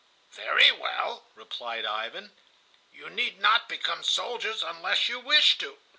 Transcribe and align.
"Very 0.31 0.71
well," 0.71 1.27
replied 1.35 1.85
Ivan, 1.85 2.31
"you 2.91 3.11
need 3.11 3.37
not 3.37 3.69
become 3.69 4.01
soldiers 4.03 4.63
unless 4.63 5.07
you 5.07 5.19
wish 5.19 5.59
to." 5.59 5.77